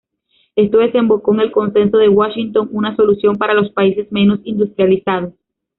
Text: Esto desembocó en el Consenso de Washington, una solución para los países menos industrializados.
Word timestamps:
Esto 0.55 0.79
desembocó 0.79 1.31
en 1.35 1.41
el 1.41 1.51
Consenso 1.51 1.97
de 1.99 2.09
Washington, 2.09 2.69
una 2.71 2.95
solución 2.95 3.35
para 3.35 3.53
los 3.53 3.69
países 3.71 4.11
menos 4.11 4.39
industrializados. 4.45 5.35